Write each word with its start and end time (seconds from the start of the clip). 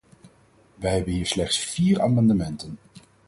Wij 0.75 0.93
hebben 0.93 1.13
hier 1.13 1.25
slechts 1.25 1.57
vier 1.59 2.01
amendementen. 2.01 2.77